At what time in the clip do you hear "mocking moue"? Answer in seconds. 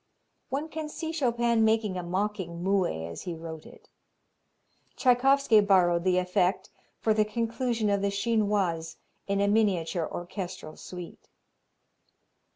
2.01-2.85